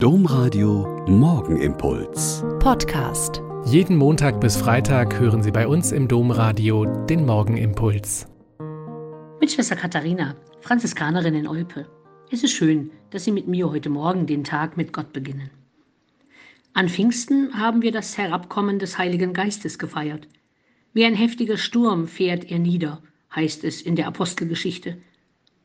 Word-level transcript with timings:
Domradio 0.00 1.04
Morgenimpuls. 1.08 2.44
Podcast. 2.60 3.42
Jeden 3.64 3.96
Montag 3.96 4.40
bis 4.40 4.56
Freitag 4.56 5.18
hören 5.18 5.42
Sie 5.42 5.50
bei 5.50 5.66
uns 5.66 5.90
im 5.90 6.06
Domradio 6.06 6.84
den 7.06 7.26
Morgenimpuls. 7.26 8.28
Mit 9.40 9.50
Schwester 9.50 9.74
Katharina, 9.74 10.36
Franziskanerin 10.60 11.34
in 11.34 11.48
Olpe. 11.48 11.84
Es 12.30 12.44
ist 12.44 12.52
schön, 12.52 12.92
dass 13.10 13.24
Sie 13.24 13.32
mit 13.32 13.48
mir 13.48 13.72
heute 13.72 13.90
Morgen 13.90 14.28
den 14.28 14.44
Tag 14.44 14.76
mit 14.76 14.92
Gott 14.92 15.12
beginnen. 15.12 15.50
An 16.74 16.88
Pfingsten 16.88 17.58
haben 17.58 17.82
wir 17.82 17.90
das 17.90 18.16
Herabkommen 18.16 18.78
des 18.78 18.98
Heiligen 18.98 19.32
Geistes 19.32 19.80
gefeiert. 19.80 20.28
Wie 20.92 21.06
ein 21.06 21.16
heftiger 21.16 21.56
Sturm 21.56 22.06
fährt 22.06 22.48
er 22.48 22.60
nieder, 22.60 23.02
heißt 23.34 23.64
es 23.64 23.82
in 23.82 23.96
der 23.96 24.06
Apostelgeschichte. 24.06 24.96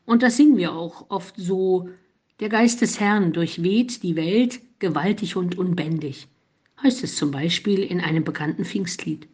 Und 0.06 0.24
das 0.24 0.36
singen 0.36 0.56
wir 0.56 0.72
auch 0.72 1.08
oft 1.08 1.36
so 1.36 1.88
der 2.40 2.48
Geist 2.48 2.80
des 2.80 2.98
Herrn 2.98 3.32
durchweht 3.32 4.02
die 4.02 4.16
Welt 4.16 4.60
gewaltig 4.80 5.36
und 5.36 5.56
unbändig, 5.56 6.26
heißt 6.82 7.04
es 7.04 7.16
zum 7.16 7.30
Beispiel 7.30 7.80
in 7.80 8.00
einem 8.00 8.24
bekannten 8.24 8.64
Pfingstlied. 8.64 9.28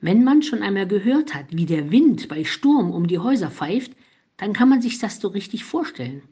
Wenn 0.00 0.24
man 0.24 0.42
schon 0.42 0.62
einmal 0.62 0.86
gehört 0.86 1.34
hat, 1.34 1.46
wie 1.50 1.64
der 1.64 1.90
Wind 1.90 2.28
bei 2.28 2.44
Sturm 2.44 2.90
um 2.90 3.06
die 3.06 3.18
Häuser 3.18 3.50
pfeift, 3.50 3.92
dann 4.36 4.52
kann 4.52 4.68
man 4.68 4.82
sich 4.82 4.98
das 4.98 5.20
so 5.20 5.28
richtig 5.28 5.64
vorstellen. 5.64 6.22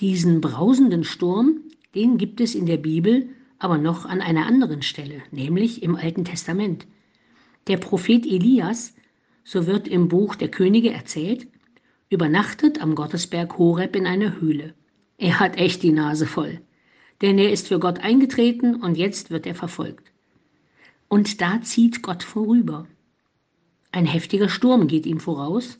Diesen 0.00 0.40
brausenden 0.40 1.04
Sturm, 1.04 1.60
den 1.94 2.16
gibt 2.16 2.40
es 2.40 2.54
in 2.54 2.66
der 2.66 2.78
Bibel, 2.78 3.28
aber 3.58 3.78
noch 3.78 4.06
an 4.06 4.20
einer 4.20 4.46
anderen 4.46 4.82
Stelle, 4.82 5.22
nämlich 5.30 5.82
im 5.82 5.96
Alten 5.96 6.24
Testament. 6.24 6.86
Der 7.66 7.78
Prophet 7.78 8.24
Elias, 8.24 8.94
so 9.44 9.66
wird 9.66 9.88
im 9.88 10.08
Buch 10.08 10.34
der 10.34 10.50
Könige 10.50 10.92
erzählt, 10.92 11.46
übernachtet 12.08 12.80
am 12.80 12.94
Gottesberg 12.94 13.58
Horeb 13.58 13.96
in 13.96 14.06
einer 14.06 14.40
Höhle. 14.40 14.74
Er 15.18 15.40
hat 15.40 15.56
echt 15.56 15.82
die 15.82 15.92
Nase 15.92 16.26
voll, 16.26 16.60
denn 17.22 17.38
er 17.38 17.50
ist 17.50 17.68
für 17.68 17.78
Gott 17.78 18.00
eingetreten 18.00 18.76
und 18.76 18.96
jetzt 18.96 19.30
wird 19.30 19.46
er 19.46 19.54
verfolgt. 19.54 20.12
Und 21.08 21.40
da 21.40 21.60
zieht 21.62 22.02
Gott 22.02 22.22
vorüber. 22.22 22.86
Ein 23.92 24.06
heftiger 24.06 24.48
Sturm 24.48 24.88
geht 24.88 25.06
ihm 25.06 25.20
voraus, 25.20 25.78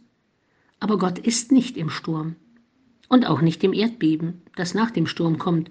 aber 0.81 0.99
Gott 0.99 1.19
ist 1.19 1.53
nicht 1.53 1.77
im 1.77 1.91
Sturm 1.91 2.37
und 3.09 3.27
auch 3.27 3.41
nicht 3.41 3.63
im 3.63 3.73
Erdbeben, 3.73 4.43
das 4.57 4.75
nach 4.75 4.91
dem 4.91 5.07
Sturm 5.07 5.39
kommt, 5.39 5.71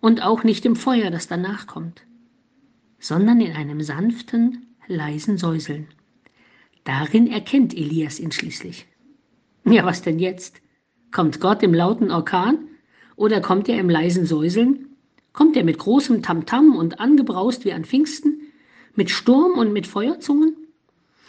und 0.00 0.22
auch 0.22 0.44
nicht 0.44 0.64
im 0.66 0.76
Feuer, 0.76 1.10
das 1.10 1.26
danach 1.26 1.66
kommt, 1.66 2.02
sondern 2.98 3.40
in 3.40 3.52
einem 3.52 3.80
sanften, 3.80 4.66
leisen 4.86 5.38
Säuseln. 5.38 5.88
Darin 6.84 7.26
erkennt 7.26 7.74
Elias 7.74 8.20
ihn 8.20 8.30
schließlich. 8.30 8.86
Ja, 9.68 9.84
was 9.84 10.00
denn 10.00 10.20
jetzt? 10.20 10.62
Kommt 11.10 11.40
Gott 11.40 11.60
im 11.64 11.74
lauten 11.74 12.12
Orkan? 12.12 12.68
Oder 13.16 13.40
kommt 13.40 13.68
er 13.68 13.80
im 13.80 13.90
leisen 13.90 14.24
Säuseln? 14.24 14.96
Kommt 15.32 15.56
er 15.56 15.64
mit 15.64 15.78
großem 15.78 16.22
Tamtam 16.22 16.76
und 16.76 17.00
angebraust 17.00 17.64
wie 17.64 17.72
an 17.72 17.84
Pfingsten? 17.84 18.52
Mit 18.94 19.10
Sturm 19.10 19.58
und 19.58 19.72
mit 19.72 19.88
Feuerzungen? 19.88 20.54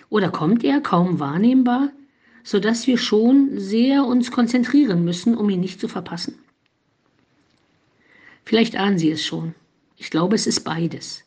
Oder 0.09 0.29
kommt 0.29 0.63
er 0.63 0.81
kaum 0.81 1.19
wahrnehmbar, 1.19 1.91
so 2.43 2.59
dass 2.59 2.85
wir 2.85 2.99
schon 2.99 3.57
sehr 3.57 4.05
uns 4.05 4.29
konzentrieren 4.29 5.03
müssen, 5.03 5.35
um 5.35 5.49
ihn 5.49 5.59
nicht 5.59 5.81
zu 5.81 5.87
verpassen? 5.87 6.37
Vielleicht 8.45 8.75
ahnen 8.75 8.99
Sie 8.99 9.09
es 9.09 9.25
schon. 9.25 9.55
Ich 9.97 10.11
glaube, 10.11 10.35
es 10.35 10.45
ist 10.45 10.61
beides. 10.61 11.23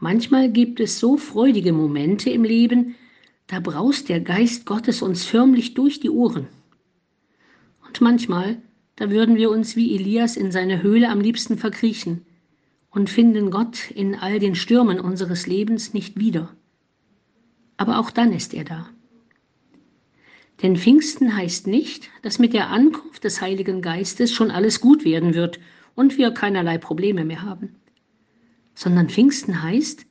Manchmal 0.00 0.50
gibt 0.50 0.80
es 0.80 0.98
so 0.98 1.16
freudige 1.16 1.72
Momente 1.72 2.28
im 2.30 2.42
Leben, 2.42 2.96
da 3.50 3.58
braust 3.58 4.08
der 4.08 4.20
Geist 4.20 4.64
Gottes 4.64 5.02
uns 5.02 5.24
förmlich 5.24 5.74
durch 5.74 5.98
die 5.98 6.10
Ohren. 6.10 6.46
Und 7.84 8.00
manchmal, 8.00 8.62
da 8.94 9.10
würden 9.10 9.34
wir 9.34 9.50
uns 9.50 9.74
wie 9.74 9.96
Elias 9.96 10.36
in 10.36 10.52
seine 10.52 10.84
Höhle 10.84 11.08
am 11.08 11.20
liebsten 11.20 11.58
verkriechen 11.58 12.24
und 12.90 13.10
finden 13.10 13.50
Gott 13.50 13.90
in 13.90 14.14
all 14.14 14.38
den 14.38 14.54
Stürmen 14.54 15.00
unseres 15.00 15.48
Lebens 15.48 15.94
nicht 15.94 16.16
wieder. 16.16 16.54
Aber 17.76 17.98
auch 17.98 18.12
dann 18.12 18.32
ist 18.32 18.54
er 18.54 18.62
da. 18.62 18.88
Denn 20.62 20.76
Pfingsten 20.76 21.36
heißt 21.36 21.66
nicht, 21.66 22.08
dass 22.22 22.38
mit 22.38 22.52
der 22.52 22.68
Ankunft 22.68 23.24
des 23.24 23.40
Heiligen 23.40 23.82
Geistes 23.82 24.32
schon 24.32 24.52
alles 24.52 24.80
gut 24.80 25.04
werden 25.04 25.34
wird 25.34 25.58
und 25.96 26.18
wir 26.18 26.30
keinerlei 26.30 26.78
Probleme 26.78 27.24
mehr 27.24 27.42
haben, 27.42 27.74
sondern 28.74 29.08
Pfingsten 29.08 29.60
heißt, 29.60 30.06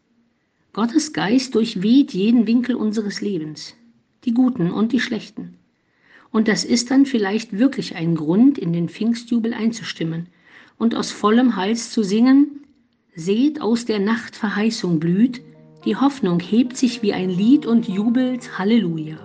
Gottes 0.79 1.11
Geist 1.11 1.55
durchweht 1.55 2.13
jeden 2.13 2.47
Winkel 2.47 2.73
unseres 2.73 3.19
Lebens, 3.19 3.75
die 4.23 4.33
guten 4.33 4.71
und 4.71 4.93
die 4.93 5.01
schlechten. 5.01 5.57
Und 6.31 6.47
das 6.47 6.63
ist 6.63 6.89
dann 6.89 7.05
vielleicht 7.05 7.59
wirklich 7.59 7.97
ein 7.97 8.15
Grund, 8.15 8.57
in 8.57 8.71
den 8.71 8.87
Pfingstjubel 8.87 9.53
einzustimmen 9.53 10.27
und 10.77 10.95
aus 10.95 11.11
vollem 11.11 11.57
Hals 11.57 11.91
zu 11.91 12.01
singen, 12.01 12.61
Seht, 13.13 13.59
aus 13.59 13.83
der 13.83 13.99
Nacht 13.99 14.37
Verheißung 14.37 15.01
blüht, 15.01 15.41
die 15.83 15.97
Hoffnung 15.97 16.39
hebt 16.39 16.77
sich 16.77 17.01
wie 17.01 17.11
ein 17.11 17.29
Lied 17.29 17.65
und 17.65 17.89
jubelt 17.89 18.57
Halleluja. 18.57 19.17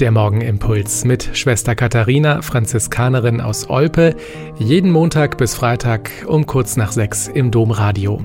Der 0.00 0.10
Morgenimpuls 0.10 1.04
mit 1.04 1.36
Schwester 1.36 1.74
Katharina, 1.74 2.40
Franziskanerin 2.40 3.42
aus 3.42 3.68
Olpe, 3.68 4.16
jeden 4.58 4.90
Montag 4.90 5.36
bis 5.36 5.54
Freitag 5.54 6.10
um 6.26 6.46
kurz 6.46 6.78
nach 6.78 6.92
sechs 6.92 7.28
im 7.28 7.50
Domradio. 7.50 8.24